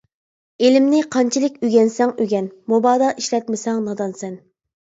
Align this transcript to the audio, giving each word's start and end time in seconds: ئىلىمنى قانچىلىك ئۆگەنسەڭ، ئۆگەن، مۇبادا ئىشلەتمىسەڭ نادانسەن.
ئىلىمنى 0.67 1.01
قانچىلىك 1.15 1.59
ئۆگەنسەڭ، 1.67 2.15
ئۆگەن، 2.25 2.49
مۇبادا 2.75 3.13
ئىشلەتمىسەڭ 3.23 3.87
نادانسەن. 3.87 4.39